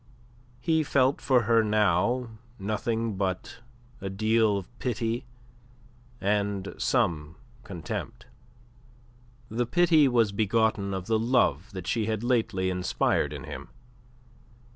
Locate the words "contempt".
7.63-8.25